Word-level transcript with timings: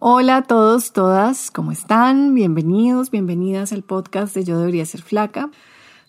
Hola 0.00 0.36
a 0.36 0.42
todos, 0.42 0.92
todas, 0.92 1.50
¿cómo 1.50 1.72
están? 1.72 2.32
Bienvenidos, 2.32 3.10
bienvenidas 3.10 3.72
al 3.72 3.82
podcast 3.82 4.32
de 4.32 4.44
Yo 4.44 4.56
debería 4.56 4.86
ser 4.86 5.02
flaca. 5.02 5.50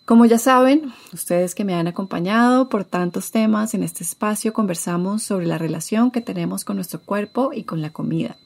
Como 0.04 0.26
ya 0.26 0.38
saben, 0.38 0.92
ustedes 1.12 1.56
que 1.56 1.64
me 1.64 1.74
han 1.74 1.88
acompañado 1.88 2.68
por 2.68 2.84
tantos 2.84 3.32
temas 3.32 3.74
en 3.74 3.82
este 3.82 4.04
espacio, 4.04 4.52
conversamos 4.52 5.24
sobre 5.24 5.46
la 5.46 5.58
relación 5.58 6.12
que 6.12 6.20
tenemos 6.20 6.64
con 6.64 6.76
nuestro 6.76 7.00
cuerpo 7.00 7.50
y 7.52 7.64
con 7.64 7.82
la 7.82 7.90
comida. 7.90 8.36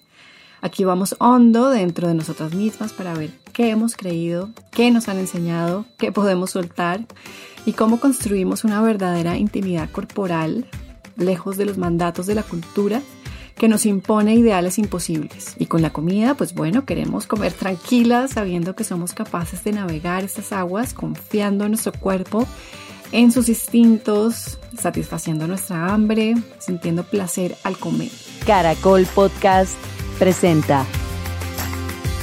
Aquí 0.62 0.86
vamos 0.86 1.14
hondo 1.18 1.68
dentro 1.68 2.08
de 2.08 2.14
nosotras 2.14 2.54
mismas 2.54 2.94
para 2.94 3.12
ver 3.12 3.38
qué 3.52 3.68
hemos 3.68 3.96
creído, 3.96 4.48
qué 4.70 4.90
nos 4.90 5.10
han 5.10 5.18
enseñado, 5.18 5.84
qué 5.98 6.10
podemos 6.10 6.52
soltar 6.52 7.04
y 7.66 7.74
cómo 7.74 8.00
construimos 8.00 8.64
una 8.64 8.80
verdadera 8.80 9.36
intimidad 9.36 9.90
corporal 9.90 10.66
lejos 11.18 11.58
de 11.58 11.66
los 11.66 11.76
mandatos 11.76 12.24
de 12.24 12.34
la 12.34 12.42
cultura 12.44 13.02
que 13.56 13.68
nos 13.68 13.86
impone 13.86 14.34
ideales 14.34 14.78
imposibles. 14.78 15.54
Y 15.58 15.66
con 15.66 15.82
la 15.82 15.90
comida, 15.90 16.34
pues 16.34 16.54
bueno, 16.54 16.84
queremos 16.84 17.26
comer 17.26 17.52
tranquilas, 17.52 18.32
sabiendo 18.32 18.74
que 18.74 18.84
somos 18.84 19.12
capaces 19.12 19.62
de 19.64 19.72
navegar 19.72 20.24
estas 20.24 20.52
aguas, 20.52 20.92
confiando 20.94 21.64
en 21.64 21.72
nuestro 21.72 21.92
cuerpo, 21.92 22.46
en 23.12 23.30
sus 23.30 23.48
instintos, 23.48 24.58
satisfaciendo 24.76 25.46
nuestra 25.46 25.92
hambre, 25.92 26.34
sintiendo 26.58 27.04
placer 27.04 27.56
al 27.62 27.78
comer. 27.78 28.10
Caracol 28.46 29.06
Podcast 29.14 29.74
presenta 30.18 30.84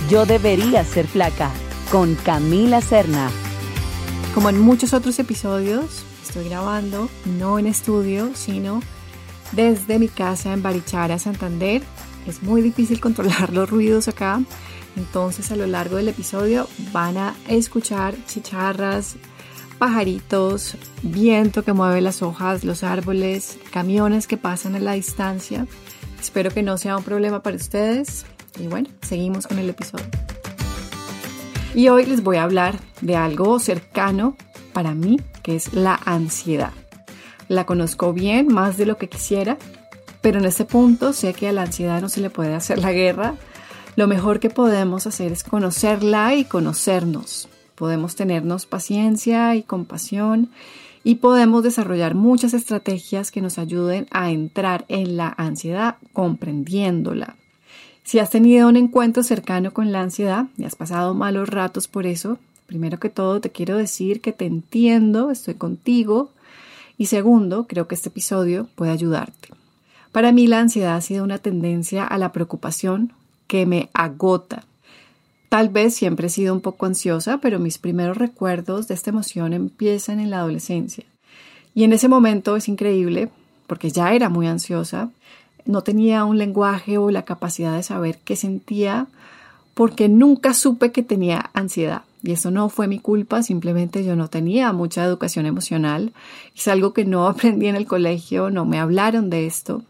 Yo 0.09 0.25
debería 0.25 0.83
ser 0.83 1.07
flaca 1.07 1.49
con 1.91 2.15
Camila 2.15 2.81
Serna. 2.81 3.29
Como 4.33 4.49
en 4.49 4.59
muchos 4.59 4.93
otros 4.93 5.17
episodios, 5.19 6.03
estoy 6.23 6.49
grabando 6.49 7.09
no 7.37 7.59
en 7.59 7.67
estudio, 7.67 8.31
sino 8.33 8.81
desde 9.51 9.99
mi 9.99 10.07
casa 10.07 10.53
en 10.53 10.61
Barichara, 10.61 11.19
Santander. 11.19 11.81
Es 12.27 12.43
muy 12.43 12.61
difícil 12.61 12.99
controlar 12.99 13.51
los 13.53 13.69
ruidos 13.69 14.07
acá, 14.07 14.41
entonces 14.95 15.51
a 15.51 15.55
lo 15.55 15.65
largo 15.67 15.97
del 15.97 16.09
episodio 16.09 16.67
van 16.91 17.17
a 17.17 17.35
escuchar 17.47 18.15
chicharras, 18.27 19.15
pajaritos, 19.79 20.75
viento 21.01 21.63
que 21.63 21.73
mueve 21.73 22.01
las 22.01 22.21
hojas, 22.21 22.63
los 22.63 22.83
árboles, 22.83 23.57
camiones 23.71 24.27
que 24.27 24.37
pasan 24.37 24.75
a 24.75 24.79
la 24.79 24.93
distancia. 24.93 25.65
Espero 26.19 26.51
que 26.51 26.61
no 26.61 26.77
sea 26.77 26.97
un 26.97 27.03
problema 27.03 27.41
para 27.41 27.55
ustedes 27.55 28.25
y 28.59 28.67
bueno, 28.67 28.89
seguimos 29.01 29.47
con 29.47 29.57
el 29.57 29.69
episodio. 29.69 30.05
Y 31.73 31.87
hoy 31.87 32.05
les 32.05 32.21
voy 32.21 32.37
a 32.37 32.43
hablar 32.43 32.79
de 33.01 33.15
algo 33.15 33.57
cercano 33.59 34.35
para 34.73 34.93
mí, 34.93 35.19
que 35.41 35.55
es 35.55 35.73
la 35.73 35.99
ansiedad. 36.05 36.73
La 37.51 37.65
conozco 37.65 38.13
bien, 38.13 38.47
más 38.47 38.77
de 38.77 38.85
lo 38.85 38.95
que 38.97 39.09
quisiera, 39.09 39.57
pero 40.21 40.39
en 40.39 40.45
este 40.45 40.63
punto 40.63 41.11
sé 41.11 41.33
que 41.33 41.49
a 41.49 41.51
la 41.51 41.63
ansiedad 41.63 41.99
no 41.99 42.07
se 42.07 42.21
le 42.21 42.29
puede 42.29 42.55
hacer 42.55 42.79
la 42.79 42.93
guerra. 42.93 43.35
Lo 43.97 44.07
mejor 44.07 44.39
que 44.39 44.49
podemos 44.49 45.05
hacer 45.05 45.33
es 45.33 45.43
conocerla 45.43 46.33
y 46.35 46.45
conocernos. 46.45 47.49
Podemos 47.75 48.15
tenernos 48.15 48.65
paciencia 48.65 49.53
y 49.57 49.63
compasión 49.63 50.49
y 51.03 51.15
podemos 51.15 51.61
desarrollar 51.61 52.15
muchas 52.15 52.53
estrategias 52.53 53.31
que 53.31 53.41
nos 53.41 53.57
ayuden 53.57 54.07
a 54.11 54.31
entrar 54.31 54.85
en 54.87 55.17
la 55.17 55.35
ansiedad 55.37 55.97
comprendiéndola. 56.13 57.35
Si 58.05 58.19
has 58.19 58.29
tenido 58.29 58.69
un 58.69 58.77
encuentro 58.77 59.23
cercano 59.23 59.73
con 59.73 59.91
la 59.91 59.99
ansiedad 59.99 60.45
y 60.57 60.63
has 60.63 60.75
pasado 60.75 61.13
malos 61.15 61.49
ratos 61.49 61.89
por 61.89 62.05
eso, 62.05 62.37
primero 62.65 62.97
que 62.97 63.09
todo 63.09 63.41
te 63.41 63.49
quiero 63.49 63.75
decir 63.75 64.21
que 64.21 64.31
te 64.31 64.45
entiendo, 64.45 65.31
estoy 65.31 65.55
contigo, 65.55 66.29
y 67.01 67.07
segundo, 67.07 67.65
creo 67.65 67.87
que 67.87 67.95
este 67.95 68.09
episodio 68.09 68.67
puede 68.75 68.91
ayudarte. 68.91 69.49
Para 70.11 70.31
mí 70.31 70.45
la 70.45 70.59
ansiedad 70.59 70.95
ha 70.95 71.01
sido 71.01 71.23
una 71.23 71.39
tendencia 71.39 72.05
a 72.05 72.19
la 72.19 72.31
preocupación 72.31 73.11
que 73.47 73.65
me 73.65 73.89
agota. 73.95 74.65
Tal 75.49 75.69
vez 75.69 75.95
siempre 75.95 76.27
he 76.27 76.29
sido 76.29 76.53
un 76.53 76.61
poco 76.61 76.85
ansiosa, 76.85 77.39
pero 77.39 77.57
mis 77.57 77.79
primeros 77.79 78.17
recuerdos 78.17 78.87
de 78.87 78.93
esta 78.93 79.09
emoción 79.09 79.53
empiezan 79.53 80.19
en 80.19 80.29
la 80.29 80.41
adolescencia. 80.41 81.03
Y 81.73 81.85
en 81.85 81.93
ese 81.93 82.07
momento 82.07 82.55
es 82.55 82.67
increíble, 82.67 83.29
porque 83.65 83.89
ya 83.89 84.13
era 84.13 84.29
muy 84.29 84.45
ansiosa, 84.45 85.09
no 85.65 85.81
tenía 85.81 86.23
un 86.23 86.37
lenguaje 86.37 86.99
o 86.99 87.09
la 87.09 87.25
capacidad 87.25 87.75
de 87.75 87.81
saber 87.81 88.19
qué 88.23 88.35
sentía, 88.35 89.07
porque 89.73 90.07
nunca 90.07 90.53
supe 90.53 90.91
que 90.91 91.01
tenía 91.01 91.49
ansiedad. 91.55 92.03
Y 92.23 92.31
eso 92.31 92.51
no 92.51 92.69
fue 92.69 92.87
mi 92.87 92.99
culpa, 92.99 93.43
simplemente 93.43 94.03
yo 94.03 94.15
no 94.15 94.29
tenía 94.29 94.73
mucha 94.73 95.03
educación 95.03 95.45
emocional. 95.45 96.13
Es 96.55 96.67
algo 96.67 96.93
que 96.93 97.05
no 97.05 97.27
aprendí 97.27 97.67
en 97.67 97.75
el 97.75 97.87
colegio, 97.87 98.49
no 98.49 98.65
me 98.65 98.79
hablaron 98.79 99.29
de 99.29 99.47
esto. 99.47 99.83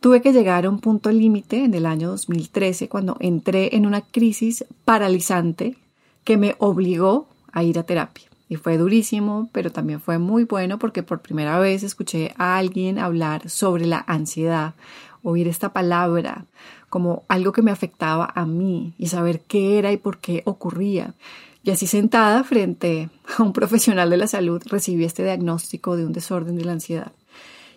Tuve 0.00 0.22
que 0.22 0.32
llegar 0.32 0.64
a 0.64 0.70
un 0.70 0.78
punto 0.78 1.10
límite 1.10 1.64
en 1.64 1.74
el 1.74 1.84
año 1.84 2.08
2013 2.10 2.88
cuando 2.88 3.16
entré 3.20 3.74
en 3.74 3.84
una 3.84 4.02
crisis 4.02 4.64
paralizante 4.84 5.76
que 6.22 6.36
me 6.36 6.54
obligó 6.58 7.26
a 7.52 7.64
ir 7.64 7.78
a 7.78 7.82
terapia. 7.82 8.28
Y 8.48 8.56
fue 8.56 8.78
durísimo, 8.78 9.50
pero 9.52 9.72
también 9.72 10.00
fue 10.00 10.18
muy 10.18 10.44
bueno 10.44 10.78
porque 10.78 11.02
por 11.02 11.20
primera 11.20 11.58
vez 11.58 11.82
escuché 11.82 12.32
a 12.38 12.56
alguien 12.56 12.98
hablar 12.98 13.50
sobre 13.50 13.86
la 13.86 14.04
ansiedad, 14.06 14.74
oír 15.22 15.48
esta 15.48 15.72
palabra 15.72 16.46
como 16.88 17.24
algo 17.28 17.52
que 17.52 17.62
me 17.62 17.70
afectaba 17.70 18.30
a 18.34 18.46
mí 18.46 18.94
y 18.98 19.08
saber 19.08 19.40
qué 19.40 19.78
era 19.78 19.92
y 19.92 19.96
por 19.96 20.18
qué 20.18 20.42
ocurría. 20.46 21.14
Y 21.62 21.70
así 21.70 21.86
sentada 21.86 22.44
frente 22.44 23.10
a 23.36 23.42
un 23.42 23.52
profesional 23.52 24.10
de 24.10 24.16
la 24.16 24.26
salud 24.26 24.62
recibí 24.66 25.04
este 25.04 25.24
diagnóstico 25.24 25.96
de 25.96 26.06
un 26.06 26.12
desorden 26.12 26.56
de 26.56 26.64
la 26.64 26.72
ansiedad. 26.72 27.12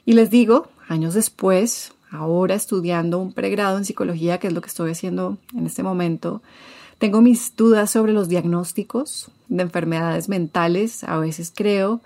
Y 0.05 0.13
les 0.13 0.29
digo, 0.29 0.69
años 0.87 1.13
después, 1.13 1.93
ahora 2.11 2.55
estudiando 2.55 3.19
un 3.19 3.33
pregrado 3.33 3.77
en 3.77 3.85
psicología, 3.85 4.39
que 4.39 4.47
es 4.47 4.53
lo 4.53 4.61
que 4.61 4.69
estoy 4.69 4.91
haciendo 4.91 5.37
en 5.55 5.65
este 5.65 5.83
momento, 5.83 6.41
tengo 6.97 7.21
mis 7.21 7.55
dudas 7.55 7.89
sobre 7.89 8.13
los 8.13 8.29
diagnósticos 8.29 9.31
de 9.47 9.63
enfermedades 9.63 10.29
mentales. 10.29 11.03
A 11.03 11.17
veces 11.17 11.51
creo 11.55 12.01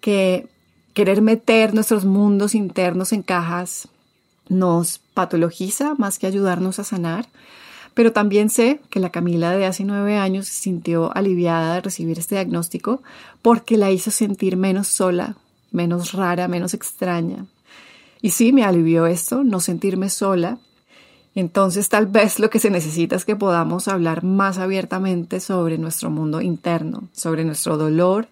que 0.00 0.48
querer 0.94 1.20
meter 1.20 1.74
nuestros 1.74 2.06
mundos 2.06 2.54
internos 2.54 3.12
en 3.12 3.22
cajas 3.22 3.88
nos 4.48 5.00
patologiza 5.12 5.94
más 5.96 6.18
que 6.18 6.26
ayudarnos 6.26 6.78
a 6.78 6.84
sanar. 6.84 7.26
Pero 7.98 8.12
también 8.12 8.48
sé 8.48 8.80
que 8.90 9.00
la 9.00 9.10
Camila 9.10 9.50
de 9.50 9.66
hace 9.66 9.82
nueve 9.82 10.18
años 10.18 10.46
se 10.46 10.52
sintió 10.52 11.10
aliviada 11.16 11.74
de 11.74 11.80
recibir 11.80 12.16
este 12.20 12.36
diagnóstico 12.36 13.02
porque 13.42 13.76
la 13.76 13.90
hizo 13.90 14.12
sentir 14.12 14.56
menos 14.56 14.86
sola, 14.86 15.34
menos 15.72 16.12
rara, 16.12 16.46
menos 16.46 16.74
extraña. 16.74 17.46
Y 18.22 18.30
sí, 18.30 18.52
me 18.52 18.62
alivió 18.62 19.06
esto, 19.08 19.42
no 19.42 19.58
sentirme 19.58 20.10
sola. 20.10 20.58
Entonces 21.34 21.88
tal 21.88 22.06
vez 22.06 22.38
lo 22.38 22.50
que 22.50 22.60
se 22.60 22.70
necesita 22.70 23.16
es 23.16 23.24
que 23.24 23.34
podamos 23.34 23.88
hablar 23.88 24.22
más 24.22 24.58
abiertamente 24.58 25.40
sobre 25.40 25.76
nuestro 25.76 26.08
mundo 26.08 26.40
interno, 26.40 27.08
sobre 27.12 27.44
nuestro 27.44 27.78
dolor, 27.78 28.28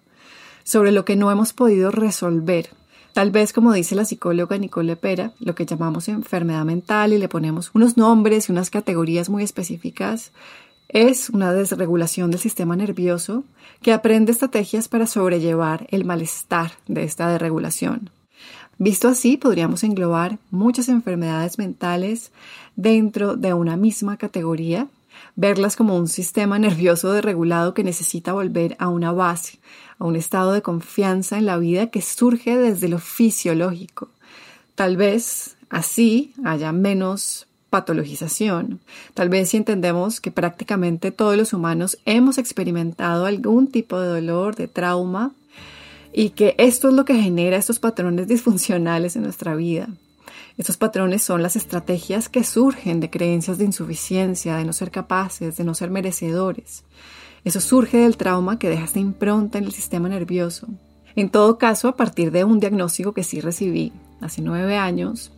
sobre 0.63 0.93
lo 0.93 1.03
que 1.03 1.17
no 1.17 1.29
hemos 1.29 1.51
podido 1.51 1.91
resolver 1.91 2.69
Tal 3.17 3.31
vez, 3.31 3.51
como 3.51 3.73
dice 3.73 3.95
la 3.95 4.05
psicóloga 4.05 4.59
Nicole 4.59 4.95
Pera, 4.95 5.31
lo 5.39 5.55
que 5.55 5.65
llamamos 5.65 6.07
enfermedad 6.07 6.63
mental 6.65 7.13
y 7.13 7.17
le 7.17 7.27
ponemos 7.27 7.71
unos 7.73 7.97
nombres 7.97 8.47
y 8.47 8.51
unas 8.51 8.69
categorías 8.69 9.27
muy 9.27 9.41
específicas, 9.41 10.31
es 10.87 11.31
una 11.31 11.51
desregulación 11.51 12.29
del 12.29 12.39
sistema 12.39 12.75
nervioso 12.75 13.43
que 13.81 13.91
aprende 13.91 14.31
estrategias 14.31 14.87
para 14.87 15.07
sobrellevar 15.07 15.87
el 15.89 16.05
malestar 16.05 16.73
de 16.87 17.05
esta 17.05 17.27
desregulación. 17.27 18.11
Visto 18.77 19.07
así, 19.07 19.35
podríamos 19.35 19.83
englobar 19.83 20.37
muchas 20.51 20.87
enfermedades 20.87 21.57
mentales 21.57 22.31
dentro 22.75 23.35
de 23.35 23.51
una 23.51 23.77
misma 23.77 24.17
categoría, 24.17 24.89
verlas 25.35 25.75
como 25.75 25.95
un 25.95 26.07
sistema 26.07 26.59
nervioso 26.59 27.11
desregulado 27.11 27.73
que 27.73 27.83
necesita 27.83 28.33
volver 28.33 28.75
a 28.79 28.89
una 28.89 29.11
base, 29.11 29.59
a 29.99 30.05
un 30.05 30.15
estado 30.15 30.51
de 30.53 30.61
confianza 30.61 31.37
en 31.37 31.45
la 31.45 31.57
vida 31.57 31.87
que 31.87 32.01
surge 32.01 32.57
desde 32.57 32.87
lo 32.87 32.99
fisiológico. 32.99 34.09
Tal 34.75 34.97
vez 34.97 35.57
así 35.69 36.33
haya 36.43 36.71
menos 36.71 37.47
patologización. 37.69 38.79
Tal 39.13 39.29
vez 39.29 39.49
si 39.49 39.57
entendemos 39.57 40.21
que 40.21 40.31
prácticamente 40.31 41.11
todos 41.11 41.35
los 41.35 41.53
humanos 41.53 41.97
hemos 42.05 42.37
experimentado 42.37 43.25
algún 43.25 43.67
tipo 43.67 43.99
de 43.99 44.07
dolor, 44.07 44.55
de 44.55 44.67
trauma, 44.67 45.33
y 46.13 46.31
que 46.31 46.55
esto 46.57 46.89
es 46.89 46.95
lo 46.95 47.05
que 47.05 47.21
genera 47.21 47.57
estos 47.57 47.79
patrones 47.79 48.27
disfuncionales 48.27 49.15
en 49.15 49.23
nuestra 49.23 49.55
vida. 49.55 49.89
Estos 50.57 50.77
patrones 50.77 51.23
son 51.23 51.43
las 51.43 51.55
estrategias 51.55 52.29
que 52.29 52.43
surgen 52.43 52.99
de 52.99 53.09
creencias 53.09 53.57
de 53.57 53.65
insuficiencia, 53.65 54.55
de 54.55 54.65
no 54.65 54.73
ser 54.73 54.91
capaces, 54.91 55.57
de 55.57 55.63
no 55.63 55.73
ser 55.73 55.89
merecedores. 55.91 56.83
Eso 57.43 57.61
surge 57.61 57.97
del 57.97 58.17
trauma 58.17 58.59
que 58.59 58.69
deja 58.69 58.85
esta 58.85 58.99
impronta 58.99 59.57
en 59.57 59.65
el 59.65 59.71
sistema 59.71 60.09
nervioso. 60.09 60.67
En 61.15 61.29
todo 61.29 61.57
caso, 61.57 61.87
a 61.87 61.95
partir 61.95 62.31
de 62.31 62.43
un 62.43 62.59
diagnóstico 62.59 63.13
que 63.13 63.23
sí 63.23 63.41
recibí 63.41 63.93
hace 64.21 64.41
nueve 64.41 64.77
años, 64.77 65.31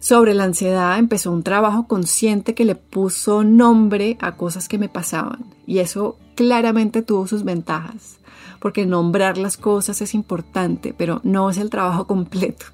sobre 0.00 0.32
la 0.32 0.44
ansiedad 0.44 0.96
empezó 0.98 1.32
un 1.32 1.42
trabajo 1.42 1.88
consciente 1.88 2.54
que 2.54 2.64
le 2.64 2.76
puso 2.76 3.42
nombre 3.42 4.16
a 4.20 4.36
cosas 4.36 4.68
que 4.68 4.78
me 4.78 4.88
pasaban. 4.88 5.44
Y 5.66 5.78
eso 5.78 6.16
claramente 6.36 7.02
tuvo 7.02 7.26
sus 7.26 7.42
ventajas, 7.42 8.18
porque 8.60 8.86
nombrar 8.86 9.38
las 9.38 9.56
cosas 9.56 10.00
es 10.00 10.14
importante, 10.14 10.94
pero 10.96 11.20
no 11.24 11.50
es 11.50 11.58
el 11.58 11.68
trabajo 11.68 12.06
completo. 12.06 12.66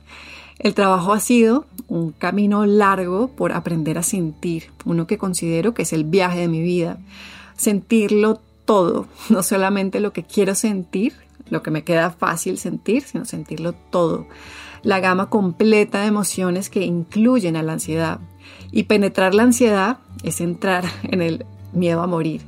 El 0.59 0.75
trabajo 0.75 1.13
ha 1.13 1.21
sido 1.21 1.67
un 1.89 2.13
camino 2.13 2.65
largo 2.65 3.29
por 3.29 3.53
aprender 3.53 3.99
a 3.99 4.03
sentir, 4.03 4.71
uno 4.85 5.07
que 5.07 5.19
considero 5.19 5.75
que 5.75 5.83
es 5.83 5.93
el 5.93 6.05
viaje 6.05 6.41
de 6.41 6.49
mi 6.49 6.63
vida. 6.63 6.99
Sentirlo 7.57 8.41
todo, 8.65 9.07
no 9.29 9.43
solamente 9.43 10.01
lo 10.01 10.13
que 10.13 10.23
quiero 10.23 10.55
sentir, 10.55 11.15
lo 11.51 11.63
que 11.63 11.71
me 11.71 11.85
queda 11.85 12.11
fácil 12.11 12.59
sentir, 12.59 13.03
sino 13.03 13.25
sentirlo 13.25 13.73
todo. 13.73 14.27
La 14.83 15.01
gama 15.01 15.29
completa 15.29 16.01
de 16.01 16.07
emociones 16.07 16.71
que 16.71 16.85
incluyen 16.85 17.57
a 17.57 17.63
la 17.63 17.75
ansiedad. 17.75 18.21
Y 18.71 18.85
penetrar 18.85 19.35
la 19.35 19.43
ansiedad 19.43 19.99
es 20.23 20.41
entrar 20.41 20.85
en 21.03 21.21
el 21.21 21.47
miedo 21.73 22.03
a 22.03 22.07
morir, 22.07 22.43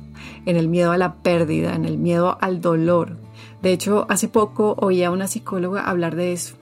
en 0.45 0.55
el 0.55 0.67
miedo 0.67 0.91
a 0.91 0.97
la 0.97 1.15
pérdida, 1.15 1.75
en 1.75 1.85
el 1.85 1.97
miedo 1.97 2.37
al 2.41 2.61
dolor. 2.61 3.17
De 3.61 3.73
hecho, 3.73 4.05
hace 4.09 4.27
poco 4.27 4.75
oí 4.79 5.03
a 5.03 5.11
una 5.11 5.27
psicóloga 5.27 5.81
hablar 5.89 6.15
de 6.15 6.33
eso. 6.33 6.55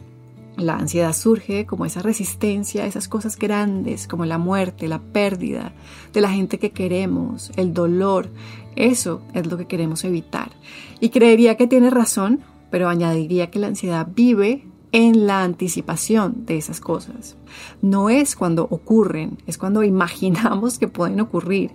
La 0.58 0.78
ansiedad 0.78 1.14
surge 1.14 1.66
como 1.66 1.86
esa 1.86 2.02
resistencia 2.02 2.84
a 2.84 2.88
esas 2.88 3.08
cosas 3.10 3.38
grandes 3.38 4.08
como 4.08 4.26
la 4.26 4.38
muerte, 4.38 4.88
la 4.88 5.02
pérdida 5.02 5.74
de 6.14 6.22
la 6.22 6.30
gente 6.30 6.60
que 6.60 6.72
queremos, 6.72 7.52
el 7.58 7.74
dolor. 7.74 8.30
Eso 8.76 9.22
es 9.34 9.48
lo 9.48 9.58
que 9.58 9.68
queremos 9.68 10.06
evitar. 10.06 10.52
Y 11.00 11.10
creería 11.10 11.56
que 11.58 11.68
tiene 11.68 11.90
razón, 11.90 12.40
pero 12.72 12.88
añadiría 12.88 13.52
que 13.52 13.60
la 13.60 13.68
ansiedad 13.68 14.08
vive 14.16 14.66
en 14.94 15.28
la 15.28 15.44
anticipación 15.44 16.46
de 16.46 16.56
esas 16.56 16.80
cosas. 16.80 17.36
No 17.82 18.10
es 18.10 18.38
cuando 18.38 18.64
ocurren, 18.64 19.38
es 19.46 19.58
cuando 19.58 19.84
imaginamos 19.84 20.80
que 20.80 20.88
pueden 20.88 21.20
ocurrir. 21.20 21.72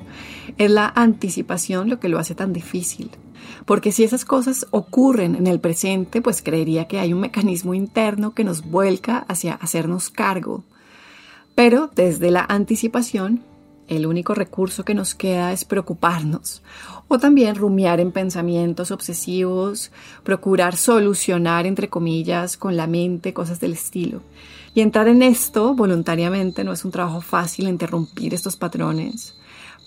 Es 0.57 0.71
la 0.71 0.91
anticipación 0.95 1.91
lo 1.91 2.01
que 2.01 2.09
lo 2.09 2.19
hace 2.19 2.35
tan 2.35 2.55
difícil. 2.55 3.11
Porque 3.65 3.93
si 3.93 4.05
esas 4.05 4.25
cosas 4.25 4.67
ocurren 4.71 5.35
en 5.35 5.47
el 5.47 5.61
presente, 5.61 6.23
pues 6.23 6.43
creería 6.43 6.87
que 6.87 6.99
hay 6.99 7.13
un 7.13 7.21
mecanismo 7.21 7.75
interno 7.75 8.35
que 8.35 8.45
nos 8.45 8.63
vuelca 8.63 9.25
hacia 9.29 9.55
hacernos 9.55 10.11
cargo. 10.11 10.65
Pero 11.55 11.91
desde 11.95 12.31
la 12.31 12.45
anticipación, 12.49 13.43
el 13.91 14.07
único 14.07 14.35
recurso 14.35 14.85
que 14.85 14.95
nos 14.95 15.15
queda 15.17 15.53
es 15.53 15.65
preocuparnos 15.65 16.63
o 17.09 17.19
también 17.19 17.57
rumiar 17.57 17.99
en 17.99 18.13
pensamientos 18.13 18.93
obsesivos, 18.93 19.91
procurar 20.23 20.77
solucionar, 20.77 21.67
entre 21.67 21.89
comillas, 21.89 22.57
con 22.57 22.77
la 22.77 22.87
mente 22.87 23.35
cosas 23.35 23.59
del 23.59 23.73
estilo. 23.73 24.23
Y 24.77 24.81
entrar 24.81 25.09
en 25.09 25.23
esto 25.23 25.75
voluntariamente 25.75 26.63
no 26.63 26.73
es 26.73 26.85
un 26.85 26.93
trabajo 26.93 27.21
fácil 27.21 27.67
interrumpir 27.67 28.33
estos 28.33 28.57
patrones, 28.57 29.35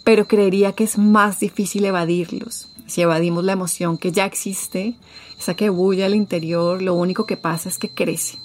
pero 0.04 0.28
creería 0.28 0.74
que 0.74 0.84
es 0.84 0.98
más 0.98 1.40
difícil 1.40 1.86
evadirlos. 1.86 2.73
Si 2.94 3.02
evadimos 3.02 3.44
la 3.44 3.54
emoción 3.54 3.98
que 3.98 4.12
ya 4.12 4.24
existe, 4.24 4.94
esa 5.40 5.56
que 5.56 5.70
bulle 5.70 6.06
al 6.06 6.14
interior, 6.14 6.80
lo 6.80 6.94
único 6.94 7.26
que 7.26 7.38
pasa 7.38 7.68
es 7.68 7.80
que 7.80 7.90
crece. 7.90 8.38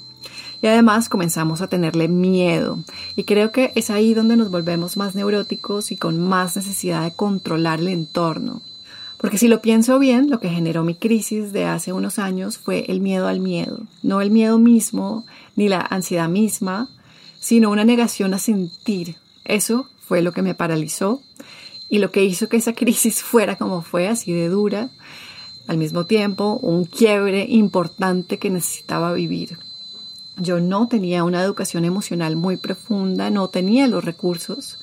Y 0.62 0.68
además 0.68 1.10
comenzamos 1.10 1.60
a 1.60 1.66
tenerle 1.66 2.08
miedo. 2.08 2.78
Y 3.14 3.24
creo 3.24 3.52
que 3.52 3.72
es 3.74 3.90
ahí 3.90 4.14
donde 4.14 4.38
nos 4.38 4.50
volvemos 4.50 4.96
más 4.96 5.14
neuróticos 5.14 5.92
y 5.92 5.98
con 5.98 6.18
más 6.18 6.56
necesidad 6.56 7.04
de 7.04 7.12
controlar 7.12 7.80
el 7.80 7.88
entorno. 7.88 8.62
Porque 9.18 9.36
si 9.36 9.48
lo 9.48 9.60
pienso 9.60 9.98
bien, 9.98 10.30
lo 10.30 10.40
que 10.40 10.48
generó 10.48 10.82
mi 10.82 10.94
crisis 10.94 11.52
de 11.52 11.66
hace 11.66 11.92
unos 11.92 12.18
años 12.18 12.56
fue 12.56 12.86
el 12.88 13.02
miedo 13.02 13.28
al 13.28 13.40
miedo. 13.40 13.82
No 14.02 14.22
el 14.22 14.30
miedo 14.30 14.58
mismo, 14.58 15.26
ni 15.56 15.68
la 15.68 15.80
ansiedad 15.80 16.30
misma, 16.30 16.88
sino 17.38 17.68
una 17.68 17.84
negación 17.84 18.32
a 18.32 18.38
sentir. 18.38 19.16
Eso 19.44 19.90
fue 20.00 20.22
lo 20.22 20.32
que 20.32 20.40
me 20.40 20.54
paralizó 20.54 21.20
y 21.88 21.98
lo 21.98 22.10
que 22.10 22.24
hizo 22.24 22.48
que 22.48 22.56
esa 22.56 22.74
crisis 22.74 23.22
fuera 23.22 23.56
como 23.56 23.82
fue, 23.82 24.08
así 24.08 24.32
de 24.32 24.48
dura, 24.48 24.90
al 25.66 25.78
mismo 25.78 26.04
tiempo 26.04 26.58
un 26.62 26.84
quiebre 26.84 27.46
importante 27.48 28.38
que 28.38 28.50
necesitaba 28.50 29.12
vivir. 29.12 29.58
Yo 30.36 30.60
no 30.60 30.88
tenía 30.88 31.24
una 31.24 31.42
educación 31.42 31.84
emocional 31.84 32.36
muy 32.36 32.56
profunda, 32.56 33.28
no 33.28 33.48
tenía 33.48 33.88
los 33.88 34.04
recursos. 34.04 34.78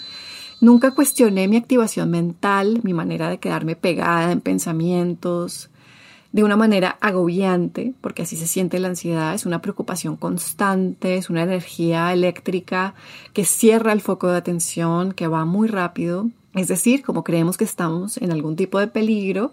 Nunca 0.60 0.92
cuestioné 0.92 1.48
mi 1.48 1.58
activación 1.58 2.12
mental, 2.12 2.82
mi 2.84 2.94
manera 2.94 3.30
de 3.30 3.40
quedarme 3.40 3.76
pegada 3.76 4.32
en 4.32 4.42
pensamientos, 4.42 5.70
de 6.36 6.44
una 6.44 6.58
manera 6.58 6.98
agobiante, 7.00 7.94
porque 8.02 8.24
así 8.24 8.36
se 8.36 8.48
siente 8.48 8.80
la 8.80 8.90
ansiedad, 8.90 9.34
es 9.34 9.46
una 9.46 9.62
preocupación 9.62 10.18
constante, 10.18 11.16
es 11.16 11.30
una 11.30 11.44
energía 11.44 12.12
eléctrica 12.12 12.94
que 13.32 13.46
cierra 13.46 13.94
el 13.94 14.02
foco 14.02 14.28
de 14.28 14.36
atención, 14.36 15.14
que 15.14 15.28
va 15.28 15.46
muy 15.46 15.70
rápido. 15.70 16.30
Es 16.56 16.70
decir, 16.70 17.04
como 17.04 17.24
creemos 17.24 17.58
que 17.58 17.66
estamos 17.66 18.18
en 18.18 18.32
algún 18.32 18.56
tipo 18.56 18.80
de 18.80 18.88
peligro, 18.88 19.52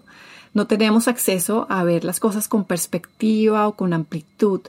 no 0.53 0.67
tenemos 0.67 1.07
acceso 1.07 1.67
a 1.69 1.83
ver 1.83 2.03
las 2.03 2.19
cosas 2.19 2.47
con 2.47 2.63
perspectiva 2.63 3.67
o 3.67 3.73
con 3.73 3.91
amplitud, 3.91 4.61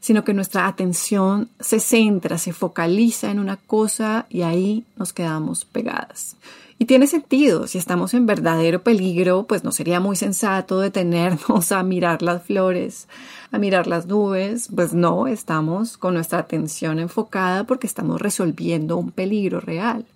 sino 0.00 0.24
que 0.24 0.34
nuestra 0.34 0.66
atención 0.66 1.48
se 1.60 1.80
centra, 1.80 2.38
se 2.38 2.52
focaliza 2.52 3.30
en 3.30 3.38
una 3.38 3.56
cosa 3.56 4.26
y 4.30 4.42
ahí 4.42 4.84
nos 4.96 5.12
quedamos 5.12 5.64
pegadas. 5.64 6.36
Y 6.78 6.86
tiene 6.86 7.06
sentido, 7.06 7.68
si 7.68 7.78
estamos 7.78 8.12
en 8.14 8.26
verdadero 8.26 8.82
peligro, 8.82 9.44
pues 9.44 9.62
no 9.62 9.70
sería 9.70 10.00
muy 10.00 10.16
sensato 10.16 10.80
detenernos 10.80 11.70
a 11.70 11.82
mirar 11.82 12.22
las 12.22 12.42
flores, 12.42 13.06
a 13.52 13.58
mirar 13.58 13.86
las 13.86 14.06
nubes, 14.06 14.68
pues 14.74 14.92
no, 14.92 15.28
estamos 15.28 15.96
con 15.96 16.14
nuestra 16.14 16.40
atención 16.40 16.98
enfocada 16.98 17.64
porque 17.64 17.86
estamos 17.86 18.20
resolviendo 18.20 18.96
un 18.96 19.12
peligro 19.12 19.60
real. 19.60 20.06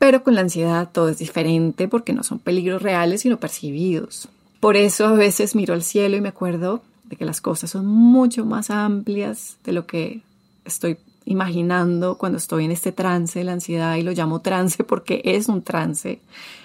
Pero 0.00 0.24
con 0.24 0.34
la 0.34 0.40
ansiedad 0.40 0.88
todo 0.90 1.10
es 1.10 1.18
diferente 1.18 1.86
porque 1.86 2.14
no 2.14 2.24
son 2.24 2.38
peligros 2.38 2.80
reales 2.80 3.20
sino 3.20 3.38
percibidos. 3.38 4.30
Por 4.58 4.76
eso 4.76 5.04
a 5.04 5.12
veces 5.12 5.54
miro 5.54 5.74
al 5.74 5.82
cielo 5.82 6.16
y 6.16 6.22
me 6.22 6.30
acuerdo 6.30 6.82
de 7.04 7.16
que 7.16 7.26
las 7.26 7.42
cosas 7.42 7.70
son 7.70 7.84
mucho 7.86 8.46
más 8.46 8.70
amplias 8.70 9.58
de 9.62 9.74
lo 9.74 9.86
que 9.86 10.22
estoy 10.64 10.96
imaginando 11.26 12.16
cuando 12.16 12.38
estoy 12.38 12.64
en 12.64 12.70
este 12.70 12.92
trance 12.92 13.38
de 13.38 13.44
la 13.44 13.52
ansiedad 13.52 13.96
y 13.96 14.02
lo 14.02 14.12
llamo 14.12 14.40
trance 14.40 14.84
porque 14.84 15.20
es 15.22 15.48
un 15.48 15.60
trance, 15.60 16.18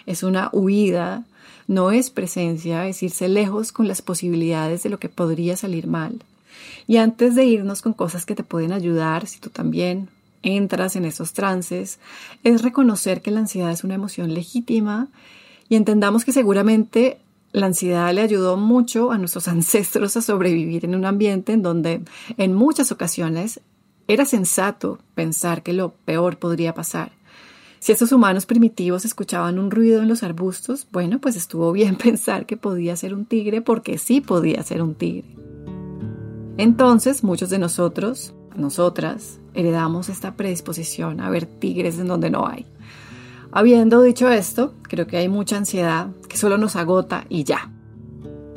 es 0.05 0.23
una 0.23 0.49
huida, 0.53 1.25
no 1.67 1.91
es 1.91 2.11
presencia, 2.11 2.87
es 2.87 3.03
irse 3.03 3.27
lejos 3.27 3.73
con 3.73 3.89
las 3.89 4.01
posibilidades 4.01 4.83
de 4.83 4.89
lo 4.89 4.97
que 4.97 5.09
podría 5.09 5.57
salir 5.57 5.87
mal. 5.87 6.23
Y 6.87 6.97
antes 6.97 7.35
de 7.35 7.43
irnos 7.43 7.81
con 7.81 7.91
cosas 7.91 8.25
que 8.25 8.33
te 8.35 8.43
pueden 8.43 8.71
ayudar, 8.71 9.27
si 9.27 9.41
tú 9.41 9.49
también 9.49 10.07
entras 10.45 10.95
en 10.95 11.03
esos 11.03 11.33
trances, 11.33 11.99
es 12.43 12.61
reconocer 12.61 13.21
que 13.21 13.31
la 13.31 13.41
ansiedad 13.41 13.71
es 13.71 13.83
una 13.83 13.95
emoción 13.95 14.33
legítima 14.33 15.09
y 15.67 15.75
entendamos 15.75 16.23
que 16.23 16.31
seguramente 16.31 17.19
la 17.51 17.65
ansiedad 17.65 18.13
le 18.13 18.21
ayudó 18.21 18.55
mucho 18.55 19.11
a 19.11 19.17
nuestros 19.17 19.47
ancestros 19.49 20.15
a 20.15 20.21
sobrevivir 20.21 20.85
en 20.85 20.95
un 20.95 21.05
ambiente 21.05 21.53
en 21.53 21.61
donde 21.61 22.01
en 22.37 22.53
muchas 22.53 22.91
ocasiones 22.91 23.59
era 24.07 24.25
sensato 24.25 24.99
pensar 25.15 25.63
que 25.63 25.73
lo 25.73 25.93
peor 26.05 26.37
podría 26.37 26.73
pasar. 26.73 27.11
Si 27.79 27.91
estos 27.91 28.11
humanos 28.11 28.45
primitivos 28.45 29.05
escuchaban 29.05 29.59
un 29.59 29.71
ruido 29.71 30.01
en 30.01 30.07
los 30.07 30.23
arbustos, 30.23 30.87
bueno, 30.91 31.19
pues 31.19 31.35
estuvo 31.35 31.71
bien 31.71 31.95
pensar 32.03 32.45
que 32.45 32.57
podía 32.57 32.95
ser 32.95 33.13
un 33.13 33.25
tigre 33.25 33.61
porque 33.61 33.97
sí 33.97 34.21
podía 34.21 34.63
ser 34.63 34.81
un 34.81 34.95
tigre. 34.95 35.44
Entonces, 36.57 37.23
muchos 37.23 37.49
de 37.49 37.59
nosotros 37.59 38.33
nosotras 38.55 39.39
heredamos 39.53 40.09
esta 40.09 40.35
predisposición 40.35 41.19
a 41.19 41.29
ver 41.29 41.45
tigres 41.45 41.99
en 41.99 42.07
donde 42.07 42.29
no 42.29 42.47
hay. 42.47 42.65
Habiendo 43.51 44.01
dicho 44.01 44.29
esto, 44.29 44.73
creo 44.83 45.07
que 45.07 45.17
hay 45.17 45.29
mucha 45.29 45.57
ansiedad 45.57 46.07
que 46.27 46.37
solo 46.37 46.57
nos 46.57 46.75
agota 46.75 47.25
y 47.29 47.43
ya. 47.43 47.69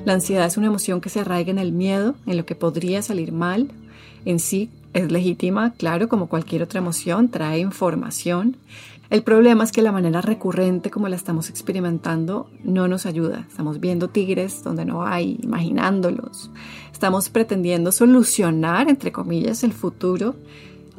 La 0.05 0.15
ansiedad 0.15 0.47
es 0.47 0.57
una 0.57 0.69
emoción 0.69 1.01
que 1.01 1.09
se 1.09 1.21
arraiga 1.21 1.51
en 1.51 1.59
el 1.59 1.73
miedo, 1.73 2.15
en 2.27 2.37
lo 2.37 2.47
que 2.47 2.55
podría 2.55 3.03
salir 3.03 3.33
mal. 3.33 3.71
En 4.25 4.41
sí 4.41 4.71
es 4.93 5.13
legítima, 5.13 5.73
claro, 5.75 6.09
como 6.09 6.29
cualquier 6.29 6.63
otra 6.63 6.79
emoción, 6.79 7.29
trae 7.29 7.61
información. 7.61 8.57
El 9.11 9.23
problema 9.23 9.65
es 9.65 9.73
que 9.73 9.81
la 9.81 9.91
manera 9.91 10.21
recurrente 10.21 10.91
como 10.91 11.09
la 11.09 11.17
estamos 11.17 11.49
experimentando 11.49 12.51
no 12.63 12.89
nos 12.89 13.07
ayuda. 13.07 13.47
Estamos 13.49 13.81
viendo 13.81 14.09
tigres 14.09 14.63
donde 14.63 14.85
no 14.85 15.03
hay, 15.03 15.39
imaginándolos. 15.43 16.51
Estamos 16.93 17.31
pretendiendo 17.31 17.91
solucionar, 17.91 18.91
entre 18.91 19.11
comillas, 19.11 19.65
el 19.65 19.73
futuro 19.73 20.35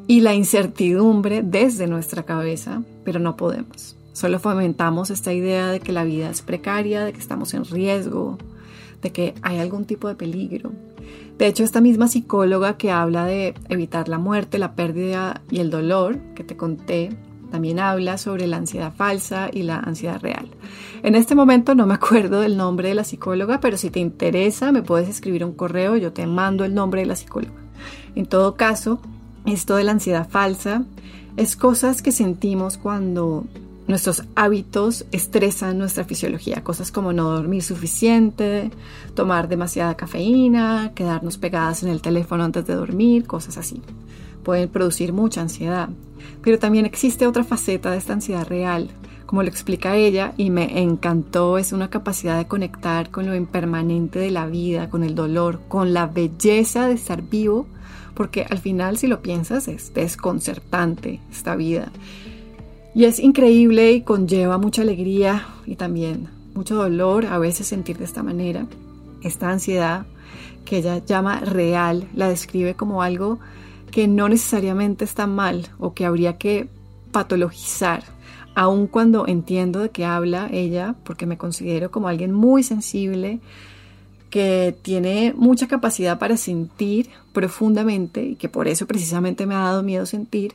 y 0.07 0.21
la 0.21 0.33
incertidumbre 0.33 1.43
desde 1.43 1.85
nuestra 1.85 2.23
cabeza, 2.23 2.81
pero 3.03 3.19
no 3.19 3.37
podemos. 3.37 3.95
Solo 4.13 4.39
fomentamos 4.39 5.11
esta 5.11 5.31
idea 5.31 5.67
de 5.67 5.79
que 5.79 5.91
la 5.91 6.03
vida 6.03 6.31
es 6.31 6.41
precaria, 6.41 7.05
de 7.05 7.13
que 7.13 7.19
estamos 7.19 7.53
en 7.53 7.63
riesgo, 7.63 8.39
de 9.03 9.11
que 9.11 9.35
hay 9.43 9.59
algún 9.59 9.85
tipo 9.85 10.07
de 10.07 10.15
peligro. 10.15 10.71
De 11.37 11.45
hecho, 11.45 11.63
esta 11.63 11.79
misma 11.79 12.07
psicóloga 12.07 12.75
que 12.75 12.89
habla 12.89 13.25
de 13.25 13.53
evitar 13.69 14.09
la 14.09 14.17
muerte, 14.17 14.57
la 14.57 14.73
pérdida 14.73 15.43
y 15.51 15.59
el 15.59 15.69
dolor 15.69 16.17
que 16.33 16.43
te 16.43 16.57
conté, 16.57 17.11
también 17.51 17.79
habla 17.79 18.17
sobre 18.17 18.47
la 18.47 18.57
ansiedad 18.57 18.93
falsa 18.95 19.49
y 19.51 19.63
la 19.63 19.79
ansiedad 19.79 20.21
real. 20.21 20.49
En 21.03 21.15
este 21.15 21.35
momento 21.35 21.75
no 21.75 21.85
me 21.85 21.93
acuerdo 21.93 22.41
del 22.41 22.57
nombre 22.57 22.89
de 22.89 22.95
la 22.95 23.03
psicóloga, 23.03 23.59
pero 23.59 23.77
si 23.77 23.89
te 23.89 23.99
interesa 23.99 24.71
me 24.71 24.83
puedes 24.83 25.09
escribir 25.09 25.43
un 25.45 25.53
correo, 25.53 25.97
yo 25.97 26.13
te 26.13 26.27
mando 26.27 26.65
el 26.65 26.73
nombre 26.73 27.01
de 27.01 27.07
la 27.07 27.15
psicóloga. 27.15 27.53
En 28.15 28.25
todo 28.25 28.55
caso, 28.55 28.99
esto 29.45 29.75
de 29.75 29.83
la 29.83 29.91
ansiedad 29.91 30.27
falsa 30.29 30.83
es 31.37 31.55
cosas 31.55 32.01
que 32.01 32.11
sentimos 32.11 32.77
cuando 32.77 33.45
nuestros 33.89 34.23
hábitos 34.35 35.05
estresan 35.11 35.79
nuestra 35.79 36.03
fisiología, 36.03 36.63
cosas 36.63 36.91
como 36.91 37.11
no 37.11 37.31
dormir 37.31 37.63
suficiente, 37.63 38.69
tomar 39.15 39.47
demasiada 39.47 39.95
cafeína, 39.95 40.91
quedarnos 40.93 41.39
pegadas 41.39 41.81
en 41.81 41.89
el 41.89 41.99
teléfono 41.99 42.43
antes 42.43 42.67
de 42.67 42.75
dormir, 42.75 43.25
cosas 43.25 43.57
así. 43.57 43.81
pueden 44.43 44.69
producir 44.69 45.11
mucha 45.11 45.41
ansiedad. 45.41 45.89
Pero 46.41 46.59
también 46.59 46.85
existe 46.85 47.27
otra 47.27 47.43
faceta 47.43 47.91
de 47.91 47.97
esta 47.97 48.13
ansiedad 48.13 48.47
real, 48.47 48.89
como 49.25 49.43
lo 49.43 49.49
explica 49.49 49.95
ella, 49.95 50.33
y 50.37 50.49
me 50.49 50.81
encantó, 50.81 51.57
es 51.57 51.71
una 51.71 51.89
capacidad 51.89 52.37
de 52.37 52.47
conectar 52.47 53.11
con 53.11 53.27
lo 53.27 53.35
impermanente 53.35 54.17
de 54.19 54.31
la 54.31 54.47
vida, 54.47 54.89
con 54.89 55.03
el 55.03 55.13
dolor, 55.15 55.61
con 55.67 55.93
la 55.93 56.07
belleza 56.07 56.87
de 56.87 56.93
estar 56.93 57.21
vivo, 57.21 57.67
porque 58.15 58.45
al 58.49 58.57
final 58.57 58.97
si 58.97 59.07
lo 59.07 59.21
piensas 59.21 59.67
es 59.67 59.93
desconcertante 59.93 61.19
esta 61.31 61.55
vida. 61.55 61.91
Y 62.95 63.05
es 63.05 63.19
increíble 63.19 63.91
y 63.91 64.01
conlleva 64.01 64.57
mucha 64.57 64.81
alegría 64.81 65.45
y 65.65 65.75
también 65.75 66.27
mucho 66.55 66.75
dolor 66.75 67.27
a 67.27 67.37
veces 67.37 67.67
sentir 67.67 67.97
de 67.97 68.05
esta 68.05 68.23
manera. 68.23 68.65
Esta 69.21 69.49
ansiedad 69.49 70.05
que 70.65 70.77
ella 70.77 70.97
llama 71.05 71.39
real 71.39 72.07
la 72.13 72.29
describe 72.29 72.73
como 72.73 73.03
algo 73.03 73.39
que 73.89 74.07
no 74.07 74.29
necesariamente 74.29 75.05
está 75.05 75.27
mal 75.27 75.67
o 75.79 75.93
que 75.93 76.05
habría 76.05 76.37
que 76.37 76.69
patologizar, 77.11 78.03
aun 78.55 78.87
cuando 78.87 79.27
entiendo 79.27 79.79
de 79.79 79.89
qué 79.89 80.05
habla 80.05 80.49
ella, 80.51 80.95
porque 81.03 81.25
me 81.25 81.37
considero 81.37 81.91
como 81.91 82.07
alguien 82.07 82.31
muy 82.31 82.63
sensible, 82.63 83.39
que 84.29 84.75
tiene 84.81 85.33
mucha 85.35 85.67
capacidad 85.67 86.19
para 86.19 86.37
sentir 86.37 87.09
profundamente 87.33 88.23
y 88.23 88.35
que 88.35 88.49
por 88.49 88.67
eso 88.67 88.85
precisamente 88.85 89.45
me 89.45 89.55
ha 89.55 89.59
dado 89.59 89.81
miedo 89.81 90.05
sentir. 90.05 90.53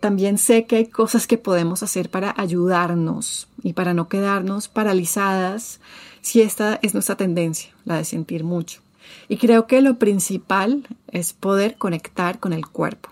También 0.00 0.38
sé 0.38 0.64
que 0.64 0.76
hay 0.76 0.86
cosas 0.86 1.26
que 1.26 1.38
podemos 1.38 1.82
hacer 1.82 2.08
para 2.08 2.32
ayudarnos 2.36 3.48
y 3.62 3.72
para 3.72 3.94
no 3.94 4.08
quedarnos 4.08 4.68
paralizadas 4.68 5.80
si 6.20 6.40
esta 6.40 6.78
es 6.82 6.94
nuestra 6.94 7.16
tendencia, 7.16 7.74
la 7.84 7.96
de 7.96 8.04
sentir 8.04 8.44
mucho. 8.44 8.80
Y 9.28 9.36
creo 9.36 9.66
que 9.66 9.80
lo 9.80 9.96
principal 9.98 10.86
es 11.10 11.32
poder 11.32 11.76
conectar 11.76 12.38
con 12.38 12.52
el 12.52 12.66
cuerpo. 12.66 13.10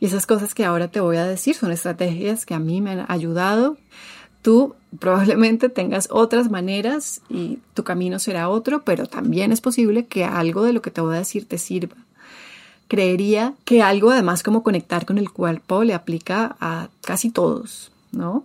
Y 0.00 0.06
esas 0.06 0.26
cosas 0.26 0.54
que 0.54 0.64
ahora 0.64 0.88
te 0.88 1.00
voy 1.00 1.16
a 1.16 1.26
decir 1.26 1.54
son 1.54 1.72
estrategias 1.72 2.46
que 2.46 2.54
a 2.54 2.58
mí 2.58 2.80
me 2.80 2.92
han 2.92 3.06
ayudado. 3.08 3.76
Tú 4.42 4.74
probablemente 4.98 5.68
tengas 5.68 6.08
otras 6.10 6.50
maneras 6.50 7.20
y 7.28 7.58
tu 7.74 7.84
camino 7.84 8.18
será 8.18 8.48
otro, 8.48 8.82
pero 8.84 9.06
también 9.06 9.52
es 9.52 9.60
posible 9.60 10.06
que 10.06 10.24
algo 10.24 10.62
de 10.62 10.72
lo 10.72 10.82
que 10.82 10.90
te 10.90 11.00
voy 11.00 11.16
a 11.16 11.18
decir 11.18 11.46
te 11.46 11.58
sirva. 11.58 11.96
Creería 12.88 13.54
que 13.64 13.82
algo 13.82 14.10
además 14.10 14.42
como 14.42 14.62
conectar 14.62 15.04
con 15.04 15.18
el 15.18 15.30
cuerpo 15.30 15.84
le 15.84 15.92
aplica 15.92 16.56
a 16.60 16.88
casi 17.02 17.30
todos, 17.30 17.92
¿no? 18.12 18.44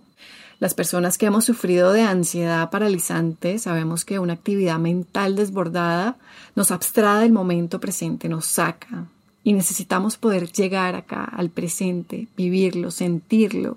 Las 0.64 0.72
personas 0.72 1.18
que 1.18 1.26
hemos 1.26 1.44
sufrido 1.44 1.92
de 1.92 2.00
ansiedad 2.00 2.70
paralizante 2.70 3.58
sabemos 3.58 4.06
que 4.06 4.18
una 4.18 4.32
actividad 4.32 4.78
mental 4.78 5.36
desbordada 5.36 6.16
nos 6.54 6.70
abstrae 6.70 7.20
del 7.20 7.32
momento 7.32 7.80
presente, 7.80 8.30
nos 8.30 8.46
saca. 8.46 9.04
Y 9.42 9.52
necesitamos 9.52 10.16
poder 10.16 10.50
llegar 10.50 10.94
acá 10.94 11.22
al 11.24 11.50
presente, 11.50 12.28
vivirlo, 12.34 12.90
sentirlo, 12.90 13.76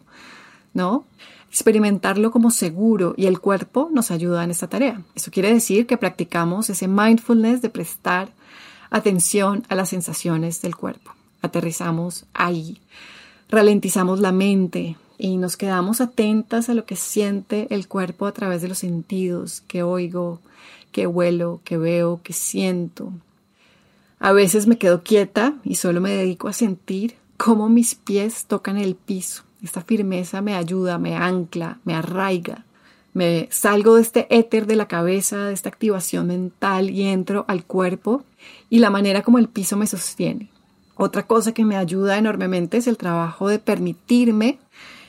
¿no? 0.74 1.04
Experimentarlo 1.50 2.32
como 2.32 2.52
seguro 2.52 3.14
y 3.18 3.26
el 3.26 3.42
cuerpo 3.42 3.90
nos 3.92 4.10
ayuda 4.10 4.46
en 4.46 4.52
esta 4.52 4.70
tarea. 4.70 5.02
Eso 5.14 5.30
quiere 5.30 5.52
decir 5.52 5.88
que 5.88 5.98
practicamos 5.98 6.70
ese 6.70 6.88
mindfulness 6.88 7.62
de 7.62 7.70
prestar 7.70 8.30
atención 8.90 9.66
a 9.68 9.76
las 9.76 9.90
sensaciones 9.90 10.62
del 10.62 10.78
cuerpo. 10.78 11.12
Aterrizamos 11.42 12.28
ahí, 12.34 12.80
ralentizamos 13.50 14.22
la 14.22 14.32
mente, 14.32 14.96
y 15.18 15.38
nos 15.38 15.58
quedamos 15.58 16.02
atentas 16.02 16.70
a 16.70 16.74
lo 16.74 16.86
que 16.86 16.96
siente 16.96 17.68
el 17.70 17.88
cuerpo 17.88 18.26
a 18.26 18.34
través 18.34 18.62
de 18.62 18.68
los 18.68 18.80
sentidos, 18.80 19.62
que 19.68 19.84
oigo, 19.84 20.40
que 20.92 21.08
huelo, 21.08 21.60
que 21.64 21.78
veo, 21.78 22.22
que 22.24 22.34
siento. 22.34 23.12
A 24.20 24.32
veces 24.32 24.68
me 24.68 24.78
quedo 24.78 25.04
quieta 25.04 25.56
y 25.64 25.76
solo 25.76 26.02
me 26.02 26.12
dedico 26.12 26.48
a 26.48 26.54
sentir 26.54 27.16
cómo 27.38 27.70
mis 27.70 27.96
pies 27.96 28.46
tocan 28.46 28.78
el 28.78 28.96
piso. 28.96 29.44
Esta 29.64 29.82
firmeza 29.82 30.42
me 30.42 30.56
ayuda, 30.56 30.98
me 30.98 31.16
ancla, 31.16 31.80
me 31.84 31.96
arraiga. 31.96 32.64
Me 33.14 33.48
salgo 33.52 33.96
de 33.96 34.02
este 34.02 34.28
éter 34.36 34.68
de 34.68 34.76
la 34.76 34.88
cabeza, 34.88 35.46
de 35.46 35.54
esta 35.54 35.70
activación 35.70 36.28
mental 36.28 36.92
y 36.92 37.04
entro 37.04 37.46
al 37.48 37.64
cuerpo 37.64 38.24
y 38.70 38.78
la 38.80 38.92
manera 38.92 39.24
como 39.24 39.40
el 39.40 39.48
piso 39.48 39.76
me 39.76 39.88
sostiene. 39.88 40.50
Otra 40.96 41.26
cosa 41.26 41.52
que 41.52 41.66
me 41.66 41.78
ayuda 41.78 42.18
enormemente 42.18 42.78
es 42.78 42.88
el 42.88 42.98
trabajo 42.98 43.48
de 43.48 43.60
permitirme 43.60 44.60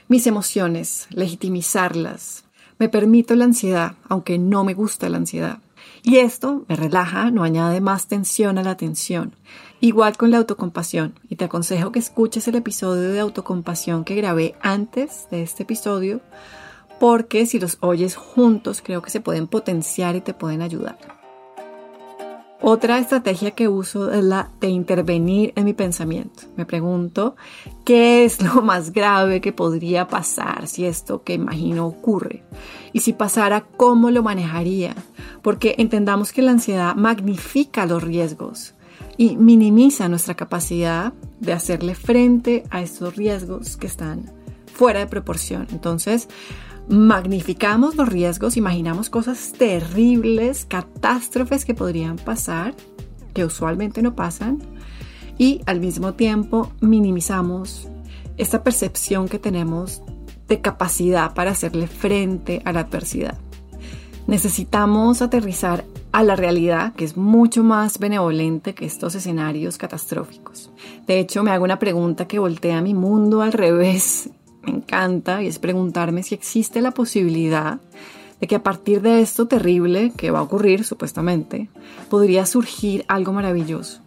mis 0.09 0.27
emociones, 0.27 1.07
legitimizarlas. 1.11 2.45
Me 2.79 2.89
permito 2.89 3.35
la 3.35 3.45
ansiedad, 3.45 3.97
aunque 4.09 4.39
no 4.39 4.65
me 4.65 4.73
gusta 4.75 5.09
la 5.09 5.19
ansiedad. 5.19 5.59
Y 6.03 6.17
esto 6.17 6.65
me 6.69 6.77
relaja, 6.77 7.31
no 7.31 7.43
añade 7.43 7.81
más 7.81 8.07
tensión 8.07 8.57
a 8.57 8.63
la 8.63 8.77
tensión. 8.77 9.35
Igual 9.81 10.17
con 10.17 10.31
la 10.31 10.39
autocompasión. 10.39 11.15
Y 11.29 11.37
te 11.37 11.45
aconsejo 11.45 11.93
que 11.93 11.99
escuches 11.99 12.49
el 12.49 12.55
episodio 12.55 13.11
de 13.11 13.21
autocompasión 13.21 14.05
que 14.05 14.15
grabé 14.15 14.55
antes 14.63 15.29
de 15.31 15.43
este 15.43 15.65
episodio, 15.65 16.21
porque 16.99 17.47
si 17.47 17.61
los 17.61 17.77
oyes 17.81 18.17
juntos 18.17 18.83
creo 18.83 19.03
que 19.03 19.11
se 19.11 19.21
pueden 19.21 19.47
potenciar 19.47 20.17
y 20.17 20.21
te 20.21 20.35
pueden 20.35 20.63
ayudar. 20.63 21.18
Otra 22.61 22.99
estrategia 22.99 23.53
que 23.53 23.69
uso 23.69 24.11
es 24.13 24.25
la 24.25 24.51
de 24.61 24.69
intervenir 24.69 25.53
en 25.55 25.65
mi 25.65 25.75
pensamiento. 25.75 26.43
Me 26.57 26.67
pregunto 26.67 27.37
qué 27.85 28.25
es 28.25 28.43
lo 28.43 28.63
más 28.63 28.93
grave 28.93 29.41
que 29.41 29.53
podría 29.53 30.09
pasar 30.09 30.67
si 30.67 30.85
esto 30.85 31.23
que 31.23 31.35
imagino 31.35 31.87
ocurre. 31.87 32.43
Y 32.93 33.01
si 33.01 33.13
pasara, 33.13 33.65
¿cómo 33.77 34.11
lo 34.11 34.25
manejaría? 34.25 34.97
Porque 35.41 35.77
entendamos 35.79 36.33
que 36.33 36.43
la 36.43 36.51
ansiedad 36.51 36.97
magnifica 36.97 37.87
los 37.87 38.03
riesgos 38.03 38.75
y 39.17 39.37
minimiza 39.37 40.09
nuestra 40.09 40.35
capacidad 40.35 41.13
de 41.39 41.53
hacerle 41.53 41.95
frente 41.95 42.65
a 42.71 42.83
estos 42.83 43.15
riesgos 43.15 43.77
que 43.77 43.87
están 43.87 44.33
fuera 44.79 45.01
de 45.01 45.07
proporción. 45.07 45.67
Entonces, 45.71 46.29
magnificamos 46.89 47.97
los 47.97 48.09
riesgos, 48.09 48.57
imaginamos 48.57 49.11
cosas 49.11 49.53
terribles, 49.53 50.65
catástrofes 50.65 51.65
que 51.65 51.75
podrían 51.75 52.17
pasar, 52.17 52.75
que 53.35 53.45
usualmente 53.45 54.03
no 54.03 54.15
pasan, 54.15 54.59
y 55.37 55.61
al 55.67 55.81
mismo 55.81 56.15
tiempo 56.15 56.73
minimizamos 56.81 57.89
esta 58.37 58.63
percepción 58.63 59.29
que 59.29 59.39
tenemos 59.39 60.03
de 60.49 60.61
capacidad 60.61 61.35
para 61.35 61.51
hacerle 61.51 61.87
frente 61.87 62.63
a 62.65 62.73
la 62.73 62.81
adversidad. 62.81 63.39
Necesitamos 64.27 65.23
aterrizar 65.23 65.85
a 66.13 66.23
la 66.23 66.37
realidad, 66.37 66.95
que 66.95 67.05
es 67.05 67.17
mucho 67.17 67.63
más 67.63 67.99
benevolente 67.99 68.75
que 68.75 68.87
estos 68.87 69.15
escenarios 69.15 69.79
catastróficos. 69.79 70.71
De 71.07 71.19
hecho, 71.19 71.43
me 71.43 71.51
hago 71.51 71.65
una 71.65 71.79
pregunta 71.79 72.27
que 72.27 72.39
voltea 72.39 72.81
mi 72.81 72.95
mundo 72.95 73.43
al 73.43 73.53
revés 73.53 74.31
encanta 74.69 75.43
y 75.43 75.47
es 75.47 75.59
preguntarme 75.59 76.23
si 76.23 76.35
existe 76.35 76.81
la 76.81 76.93
posibilidad 76.93 77.81
de 78.41 78.47
que 78.47 78.55
a 78.55 78.63
partir 78.63 79.03
de 79.03 79.21
esto 79.21 79.47
terrible 79.47 80.13
que 80.17 80.31
va 80.31 80.39
a 80.39 80.43
ocurrir 80.43 80.85
supuestamente, 80.85 81.69
podría 82.09 82.47
surgir 82.47 83.05
algo 83.09 83.33
maravilloso. 83.33 84.01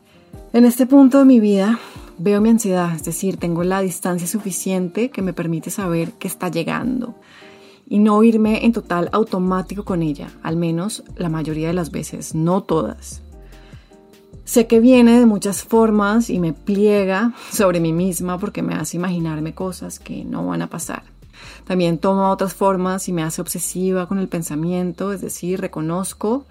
En 0.54 0.66
este 0.66 0.86
punto 0.86 1.20
de 1.20 1.26
mi 1.26 1.40
vida 1.40 1.80
veo 2.18 2.42
mi 2.42 2.50
ansiedad, 2.50 2.96
es 2.96 3.04
decir, 3.04 3.38
tengo 3.38 3.64
la 3.64 3.82
distancia 3.82 4.28
suficiente 4.28 5.10
que 5.10 5.22
me 5.22 5.34
permite 5.34 5.70
saber 5.70 6.14
que 6.14 6.28
está 6.28 6.50
llegando 6.50 7.16
y 7.88 8.00
no 8.00 8.24
irme 8.24 8.66
en 8.66 8.72
total 8.72 9.10
automático 9.12 9.84
con 9.84 10.02
ella, 10.02 10.30
al 10.44 10.56
menos 10.56 11.04
la 11.18 11.30
mayoría 11.30 11.68
de 11.68 11.74
las 11.74 11.92
veces, 11.92 12.34
no 12.36 12.64
todas. 12.64 13.22
Sé 14.52 14.68
que 14.68 14.82
viene 14.82 15.18
de 15.18 15.26
muchas 15.26 15.64
formas 15.64 16.30
y 16.30 16.38
me 16.38 16.52
pliega 16.52 17.34
sobre 17.54 17.80
mí 17.80 17.94
misma 17.94 18.38
porque 18.38 18.62
me 18.62 18.74
hace 18.74 18.98
imaginarme 18.98 19.54
cosas 19.54 19.98
que 19.98 20.26
no 20.26 20.46
van 20.46 20.62
a 20.62 20.68
pasar. 20.68 21.04
También 21.66 21.98
toma 21.98 22.30
otras 22.30 22.54
formas 22.54 23.08
y 23.08 23.14
me 23.14 23.24
hace 23.24 23.40
obsesiva 23.40 24.10
con 24.10 24.20
el 24.20 24.28
pensamiento, 24.28 25.14
es 25.14 25.22
decir, 25.22 25.62
reconozco 25.62 26.46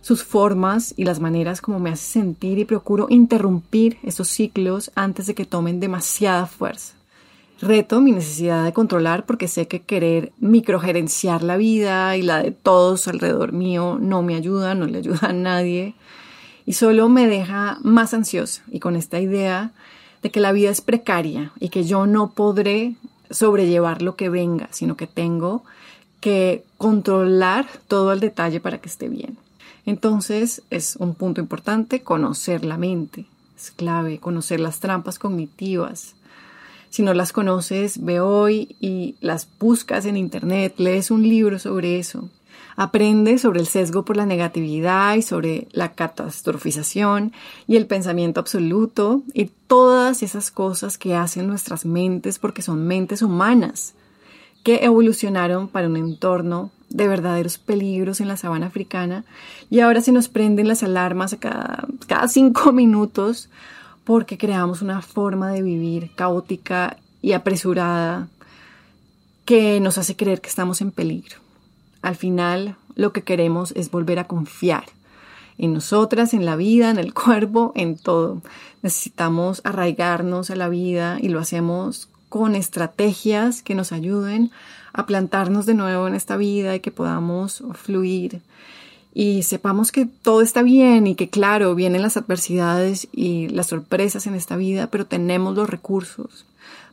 sus 0.00 0.22
formas 0.22 0.94
y 0.96 1.02
las 1.02 1.18
maneras 1.18 1.60
como 1.60 1.80
me 1.80 1.90
hace 1.90 2.04
sentir 2.04 2.60
y 2.60 2.64
procuro 2.66 3.08
interrumpir 3.10 3.98
esos 4.04 4.28
ciclos 4.28 4.92
antes 4.94 5.26
de 5.26 5.34
que 5.34 5.44
tomen 5.44 5.80
demasiada 5.80 6.46
fuerza. 6.46 6.94
Reto 7.60 8.00
mi 8.00 8.12
necesidad 8.12 8.64
de 8.64 8.72
controlar 8.72 9.26
porque 9.26 9.48
sé 9.48 9.66
que 9.66 9.80
querer 9.80 10.30
microgerenciar 10.38 11.42
la 11.42 11.56
vida 11.56 12.16
y 12.16 12.22
la 12.22 12.44
de 12.44 12.52
todos 12.52 13.08
alrededor 13.08 13.50
mío 13.50 13.98
no 14.00 14.22
me 14.22 14.36
ayuda, 14.36 14.76
no 14.76 14.86
le 14.86 14.98
ayuda 14.98 15.30
a 15.30 15.32
nadie 15.32 15.96
y 16.66 16.74
solo 16.74 17.08
me 17.08 17.26
deja 17.26 17.78
más 17.82 18.14
ansiosa 18.14 18.62
y 18.70 18.80
con 18.80 18.96
esta 18.96 19.20
idea 19.20 19.72
de 20.22 20.30
que 20.30 20.40
la 20.40 20.52
vida 20.52 20.70
es 20.70 20.80
precaria 20.80 21.52
y 21.60 21.70
que 21.70 21.84
yo 21.84 22.06
no 22.06 22.30
podré 22.30 22.94
sobrellevar 23.30 24.02
lo 24.02 24.16
que 24.16 24.28
venga, 24.28 24.68
sino 24.70 24.96
que 24.96 25.06
tengo 25.06 25.62
que 26.20 26.64
controlar 26.76 27.66
todo 27.88 28.12
el 28.12 28.20
detalle 28.20 28.60
para 28.60 28.78
que 28.78 28.88
esté 28.88 29.08
bien. 29.08 29.38
Entonces 29.86 30.62
es 30.70 30.96
un 30.96 31.14
punto 31.14 31.40
importante 31.40 32.02
conocer 32.02 32.64
la 32.64 32.76
mente, 32.76 33.24
es 33.56 33.70
clave 33.70 34.18
conocer 34.18 34.60
las 34.60 34.80
trampas 34.80 35.18
cognitivas. 35.18 36.14
Si 36.90 37.02
no 37.02 37.14
las 37.14 37.32
conoces, 37.32 38.04
ve 38.04 38.20
hoy 38.20 38.76
y 38.80 39.14
las 39.20 39.48
buscas 39.58 40.04
en 40.06 40.16
internet, 40.16 40.74
lees 40.76 41.10
un 41.10 41.22
libro 41.22 41.58
sobre 41.58 41.98
eso. 41.98 42.28
Aprende 42.82 43.36
sobre 43.36 43.60
el 43.60 43.66
sesgo 43.66 44.06
por 44.06 44.16
la 44.16 44.24
negatividad 44.24 45.14
y 45.14 45.20
sobre 45.20 45.68
la 45.72 45.92
catastrofización 45.92 47.34
y 47.66 47.76
el 47.76 47.86
pensamiento 47.86 48.40
absoluto 48.40 49.20
y 49.34 49.50
todas 49.66 50.22
esas 50.22 50.50
cosas 50.50 50.96
que 50.96 51.14
hacen 51.14 51.46
nuestras 51.46 51.84
mentes 51.84 52.38
porque 52.38 52.62
son 52.62 52.86
mentes 52.86 53.20
humanas 53.20 53.92
que 54.64 54.76
evolucionaron 54.76 55.68
para 55.68 55.88
un 55.88 55.98
entorno 55.98 56.70
de 56.88 57.06
verdaderos 57.06 57.58
peligros 57.58 58.22
en 58.22 58.28
la 58.28 58.38
sabana 58.38 58.68
africana 58.68 59.26
y 59.68 59.80
ahora 59.80 60.00
se 60.00 60.12
nos 60.12 60.28
prenden 60.30 60.66
las 60.66 60.82
alarmas 60.82 61.36
cada, 61.38 61.86
cada 62.06 62.28
cinco 62.28 62.72
minutos 62.72 63.50
porque 64.04 64.38
creamos 64.38 64.80
una 64.80 65.02
forma 65.02 65.50
de 65.50 65.60
vivir 65.60 66.12
caótica 66.14 66.96
y 67.20 67.32
apresurada 67.32 68.28
que 69.44 69.80
nos 69.80 69.98
hace 69.98 70.16
creer 70.16 70.40
que 70.40 70.48
estamos 70.48 70.80
en 70.80 70.92
peligro. 70.92 71.49
Al 72.02 72.16
final, 72.16 72.76
lo 72.94 73.12
que 73.12 73.22
queremos 73.22 73.72
es 73.76 73.90
volver 73.90 74.18
a 74.18 74.26
confiar 74.26 74.84
en 75.58 75.74
nosotras, 75.74 76.32
en 76.32 76.46
la 76.46 76.56
vida, 76.56 76.90
en 76.90 76.98
el 76.98 77.14
cuerpo, 77.14 77.72
en 77.74 77.96
todo. 77.96 78.42
Necesitamos 78.82 79.60
arraigarnos 79.64 80.50
a 80.50 80.56
la 80.56 80.68
vida 80.68 81.18
y 81.20 81.28
lo 81.28 81.40
hacemos 81.40 82.08
con 82.28 82.54
estrategias 82.54 83.62
que 83.62 83.74
nos 83.74 83.92
ayuden 83.92 84.50
a 84.92 85.06
plantarnos 85.06 85.66
de 85.66 85.74
nuevo 85.74 86.08
en 86.08 86.14
esta 86.14 86.36
vida 86.36 86.74
y 86.74 86.80
que 86.80 86.90
podamos 86.90 87.62
fluir 87.74 88.42
y 89.12 89.42
sepamos 89.42 89.90
que 89.90 90.06
todo 90.06 90.40
está 90.40 90.62
bien 90.62 91.06
y 91.06 91.14
que 91.14 91.28
claro, 91.28 91.74
vienen 91.74 92.02
las 92.02 92.16
adversidades 92.16 93.08
y 93.12 93.48
las 93.48 93.68
sorpresas 93.68 94.26
en 94.26 94.34
esta 94.34 94.56
vida, 94.56 94.88
pero 94.88 95.06
tenemos 95.06 95.56
los 95.56 95.68
recursos, 95.68 96.46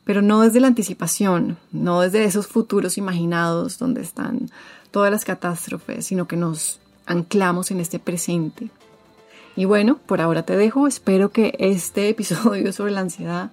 pero 0.04 0.20
no 0.22 0.40
desde 0.40 0.60
la 0.60 0.66
anticipación, 0.66 1.58
no 1.70 2.00
desde 2.00 2.24
esos 2.24 2.46
futuros 2.46 2.98
imaginados 2.98 3.78
donde 3.78 4.02
están 4.02 4.50
todas 4.90 5.10
las 5.10 5.24
catástrofes, 5.24 6.06
sino 6.06 6.26
que 6.26 6.36
nos 6.36 6.80
anclamos 7.06 7.70
en 7.70 7.80
este 7.80 7.98
presente. 7.98 8.70
Y 9.56 9.64
bueno, 9.64 9.98
por 10.06 10.20
ahora 10.20 10.44
te 10.44 10.56
dejo, 10.56 10.86
espero 10.86 11.30
que 11.30 11.54
este 11.58 12.08
episodio 12.10 12.72
sobre 12.72 12.92
la 12.92 13.00
ansiedad 13.00 13.50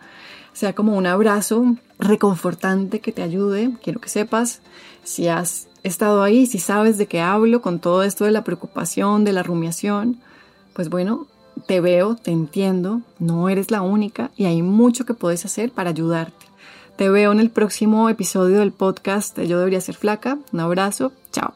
sea 0.53 0.73
como 0.73 0.95
un 0.95 1.05
abrazo 1.05 1.75
reconfortante 1.99 2.99
que 2.99 3.11
te 3.11 3.23
ayude. 3.23 3.71
Quiero 3.83 3.99
que 3.99 4.09
sepas 4.09 4.61
si 5.03 5.27
has 5.27 5.67
estado 5.83 6.23
ahí, 6.23 6.45
si 6.45 6.59
sabes 6.59 6.97
de 6.97 7.07
qué 7.07 7.21
hablo 7.21 7.61
con 7.61 7.79
todo 7.79 8.03
esto 8.03 8.25
de 8.25 8.31
la 8.31 8.43
preocupación, 8.43 9.23
de 9.23 9.33
la 9.33 9.43
rumiación, 9.43 10.19
pues 10.73 10.89
bueno, 10.89 11.27
te 11.67 11.79
veo, 11.79 12.15
te 12.15 12.31
entiendo, 12.31 13.01
no 13.19 13.49
eres 13.49 13.71
la 13.71 13.81
única 13.81 14.31
y 14.35 14.45
hay 14.45 14.61
mucho 14.61 15.05
que 15.05 15.13
puedes 15.13 15.45
hacer 15.45 15.71
para 15.71 15.91
ayudarte. 15.91 16.34
Te 16.97 17.09
veo 17.09 17.31
en 17.33 17.39
el 17.41 17.49
próximo 17.49 18.09
episodio 18.09 18.59
del 18.59 18.71
podcast 18.71 19.35
de 19.35 19.47
Yo 19.47 19.57
debería 19.59 19.81
ser 19.81 19.95
flaca. 19.95 20.37
Un 20.53 20.59
abrazo, 20.61 21.11
chao. 21.31 21.53